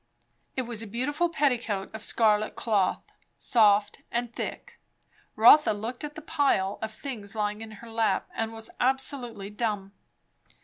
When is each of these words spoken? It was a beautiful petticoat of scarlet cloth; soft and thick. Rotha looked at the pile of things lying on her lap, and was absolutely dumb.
It 0.55 0.63
was 0.63 0.81
a 0.81 0.87
beautiful 0.87 1.29
petticoat 1.29 1.93
of 1.93 2.03
scarlet 2.03 2.55
cloth; 2.55 3.03
soft 3.37 4.01
and 4.11 4.33
thick. 4.33 4.79
Rotha 5.35 5.73
looked 5.73 6.03
at 6.03 6.15
the 6.15 6.23
pile 6.23 6.79
of 6.81 6.91
things 6.91 7.35
lying 7.35 7.61
on 7.61 7.69
her 7.69 7.91
lap, 7.91 8.27
and 8.33 8.51
was 8.51 8.71
absolutely 8.79 9.51
dumb. 9.51 9.91